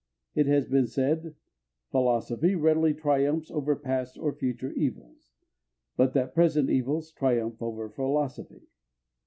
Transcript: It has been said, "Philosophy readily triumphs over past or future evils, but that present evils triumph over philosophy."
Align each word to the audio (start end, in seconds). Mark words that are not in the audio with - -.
It 0.33 0.47
has 0.47 0.65
been 0.65 0.87
said, 0.87 1.35
"Philosophy 1.91 2.55
readily 2.55 2.91
triumphs 2.95 3.51
over 3.51 3.75
past 3.75 4.17
or 4.17 4.33
future 4.33 4.71
evils, 4.71 5.29
but 5.95 6.13
that 6.15 6.33
present 6.33 6.71
evils 6.71 7.11
triumph 7.11 7.61
over 7.61 7.87
philosophy." 7.87 8.63